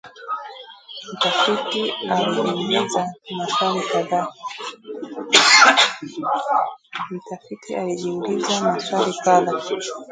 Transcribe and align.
mtafiti 7.19 7.75
alijiuliza 7.75 8.61
maswali 8.61 9.13
kadha 9.23 9.61